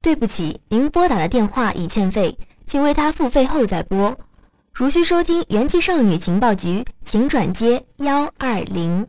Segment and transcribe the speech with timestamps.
[0.00, 4.18] 对不起，您拨打的电话已欠费，请为他付费后再拨。
[4.72, 9.06] 如需收听元气少女情报局，请转接幺二零。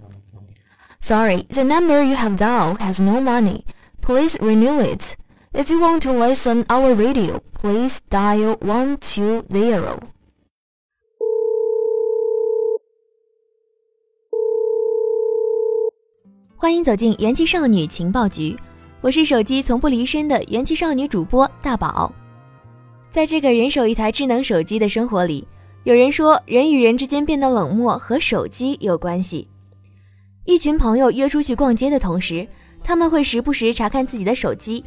[0.99, 3.63] Sorry, the number you have dialed has no money.
[4.01, 5.15] Please renew it.
[5.51, 9.99] If you want to listen our radio, please dial one two zero.
[16.63, 18.57] 欢迎走进元气少女情报局。
[19.01, 22.09] 我是手机从不离身的元气少女主播大宝，
[23.11, 25.45] 在这个人手一台智能手机的生活里，
[25.83, 29.45] 有人说人与人之间变得冷漠和手机有关系。
[30.45, 32.47] 一群朋友约出去逛街的同时，
[32.81, 34.81] 他们会时不时查看自己的手机。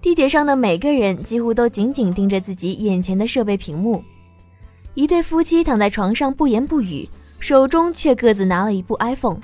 [0.00, 4.02] 地铁上的每个人几乎都紧紧盯着自己眼前的设备屏幕。
[4.94, 7.06] 一对夫妻躺在床上不言不语，
[7.38, 9.40] 手中却各自拿了一部 iPhone。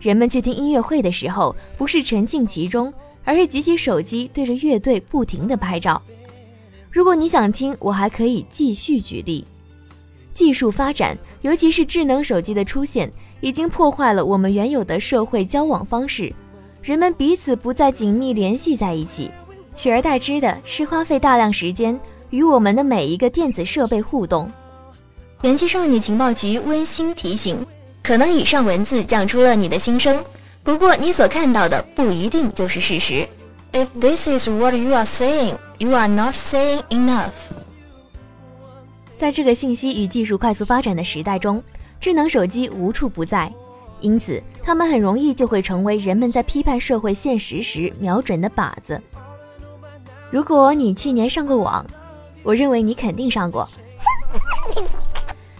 [0.00, 2.92] 人们去听音乐会的时候，不是沉浸其中，
[3.24, 6.00] 而是举起手机对着乐队不停地拍照。
[6.90, 9.44] 如果你想听，我还可以继续举例。
[10.34, 16.32] 技术发展，尤其是智能手机的出现，已经破坏了我们原有的社会交往方式。
[16.80, 19.30] 人们彼此不再紧密联系在一起，
[19.74, 21.98] 取而代之的是花费大量时间
[22.30, 24.48] 与我们的每一个电子设备互动。
[25.42, 27.58] 元气少女情报局温馨提醒。
[28.08, 30.24] 可能以上文字讲出了你的心声，
[30.62, 33.28] 不过你所看到的不一定就是事实。
[33.70, 37.34] If this is what you are saying, you are not saying enough。
[39.18, 41.62] 在这个信息与技术快速发展的时代中，
[42.00, 43.52] 智能手机无处不在，
[44.00, 48.98] 因此它们很容易就会成为人们在批判社会现实时瞄准的靶子。
[50.30, 51.84] 如果你去年上过网，
[52.42, 53.68] 我认为你肯定上过。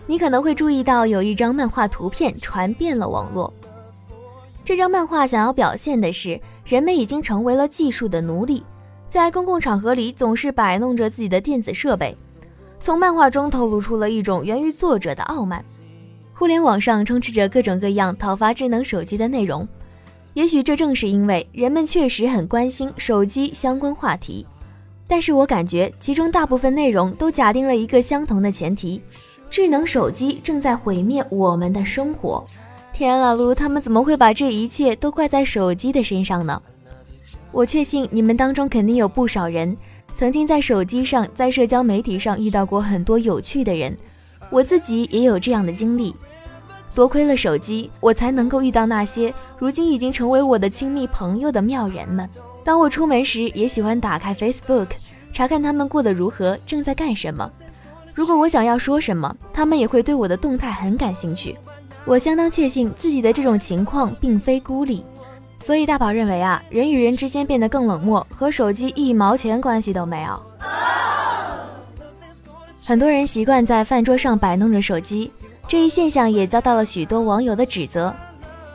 [0.08, 3.52] 你可能会注意到有一张漫画图片传遍了网络。
[4.64, 8.64] 这张漫画想要表现的是，人们已经成为了技术的奴隶，
[9.10, 12.16] 在公共场合里总是摆弄着自己的电子设备。
[12.80, 15.62] 从漫画中透露出了一种源于作者的傲慢。
[16.32, 19.68] 互联网上充斥着各种各样讨伐智能手机的内容，
[20.32, 24.46] 也许这正是因为人们确实很关心手机相关话题。
[25.06, 29.02] 但是我感觉其中大部分内容都假定了一个相同的前提。
[29.50, 32.46] 智能手机正在毁灭我们的生活，
[32.92, 36.60] 天啦噜，他们怎么会把这一切都怪在手机的身上呢？
[37.50, 39.74] 我确信你们当中肯定有不少人
[40.14, 43.96] 曾经在手机上、在社交媒体上遇到过很多有趣的人，
[44.50, 46.14] 我自己也有这样的经历。
[46.94, 52.28] 多亏了手机，我才能够遇到那些如今已经成为我的亲密朋友的妙人们。
[52.64, 54.88] 当我出门时，也喜欢打开 Facebook，
[55.32, 57.50] 查看他们过得如何，正在干什么。
[58.18, 61.56] 如果我想要说什么，他们也会对我的动态很感兴趣。
[62.04, 65.04] 我相当确信自己的这种情况并非孤立，
[65.60, 70.42] 所以大宝认为啊，人与人之间变得更冷漠，和手机一毛钱关系都没有。
[72.84, 75.30] 很多人习惯在饭桌上摆弄着手机，
[75.68, 78.12] 这一现象也遭到了许多网友的指责。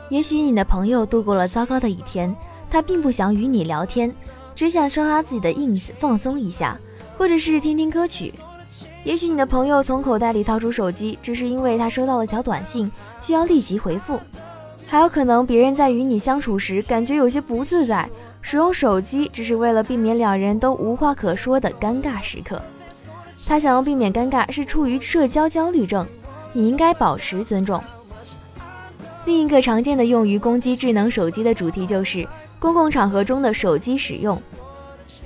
[0.08, 2.34] 也许你的朋友度过了糟糕的一天，
[2.70, 4.10] 他并不想与你聊天，
[4.56, 6.78] 只想刷刷自己的 ins 放松一下，
[7.18, 8.32] 或者是听听歌曲。
[9.04, 14.18] 也许你的朋友从口袋里掏出手机，只是因为他收到了一条短信，需要立即回复。
[14.86, 18.08] 还有可能别人在与你相处时感觉有些不自在，
[18.40, 22.60] 使用手机只是为了避免两人都无话可说的尴尬时刻。
[23.46, 26.06] 他想要避免尴尬是出于社交焦虑症，
[26.54, 27.82] 你应该保持尊重。
[29.26, 32.26] 另一个常见的用于攻击智能手机的主题就是
[32.58, 34.40] 公共场合中的手机使用。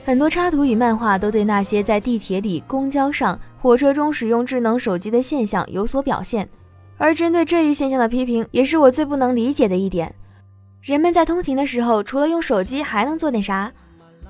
[0.08, 6.48] 很多插图与漫画都对那些在地铁里、公交上、火车中使用智能手机的现象有所表现，
[6.96, 10.14] 而针对这一现象的批评，也是我最不能理解的一点。
[10.80, 13.70] 人们在通勤的时候，除了用手机还能做点啥？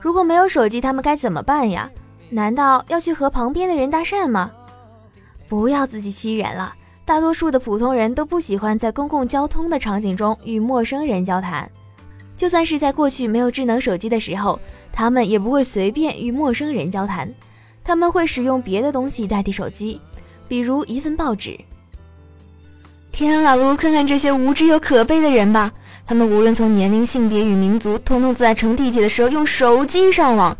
[0.00, 1.88] 如果没有手机，他们该怎么办呀？
[2.28, 4.50] 难道要去和旁边的人搭讪吗？
[5.48, 6.74] 不要自欺欺人了，
[7.04, 11.70] 大多数的普通人都不喜欢在公共交通的场景中与陌生人交谈。
[12.36, 14.58] 就算是在过去没有智能手机的时候，
[14.92, 17.32] 他们也不会随便与陌生人交谈，
[17.84, 20.00] 他们会使用别的东西代替手机，
[20.48, 21.58] 比如一份报纸。
[23.12, 25.72] 天啦噜，看看这些无知又可悲的人吧！
[26.06, 30.56] 他们无论从年龄、性别与民族，统统在乘地铁的时候用手机上网。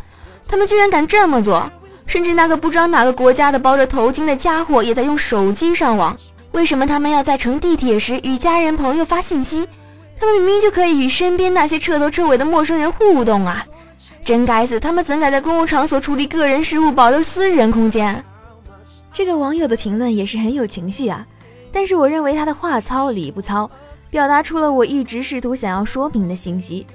[0.47, 1.71] 他们居然敢这么做！
[2.07, 6.17] 甚至那个不知道哪个国家的包着头巾的家伙也在用手机上网。
[6.53, 9.69] 为什么他们要在乘地铁时与家人朋友发信息？
[10.19, 13.65] 他们明明就可以与身边那些彻头彻尾的陌生人互动啊！
[14.29, 18.23] 真该死，他们怎敢在公共场所处理个人事务，保留私人空间？
[19.11, 21.27] 这个网友的评论也是很有情绪啊，
[21.73, 23.71] 但是我认为他的话糙理不糙，
[24.11, 26.87] 表达出了我一直试图想要说明的信息。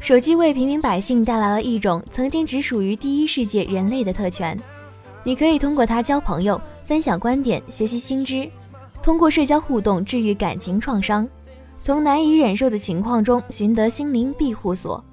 [0.00, 4.56] 手机为平民百姓带来了一种曾经只属于第一世界人类的特权。
[5.24, 8.48] 你可以通过它交朋友、分享观点、学习新知，
[9.02, 11.28] 通过社交互动治愈感情创伤，
[11.82, 15.04] 从难以忍受的情况中寻得心灵庇护所。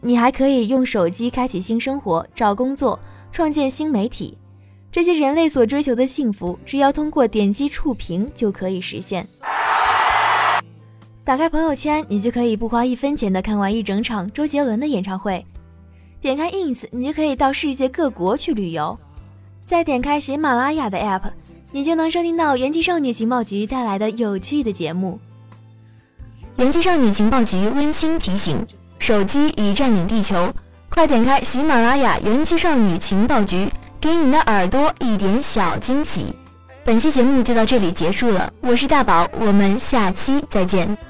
[0.00, 2.98] 你还可以用手机开启新生活、找工作、
[3.30, 4.36] 创建新媒体，
[4.90, 9.26] 这些人类所追求的幸福，只要通过点击触屏就可以实现。
[11.22, 15.44] 打开朋友圈，你就可以不花一分钱的看完一整场周杰伦的演唱会；
[16.20, 18.96] 点开 ins，你就可以到世界各国去旅游；
[19.66, 21.30] 再点开喜马拉雅的 app，
[21.70, 25.20] 你就能收听到元气少女情报局带来的有趣的节目。
[26.56, 28.66] 元气少女情报局温馨提醒：
[29.00, 30.52] 手机已占领地球，
[30.90, 33.66] 快点开喜马拉雅元气少女情报局，
[33.98, 36.26] 给你的耳朵一点小惊喜。
[36.84, 41.09] 本期节目就到这里结束了，我是大宝，我们下期再见。